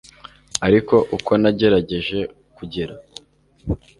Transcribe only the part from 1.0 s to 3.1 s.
uko nagerageje kugera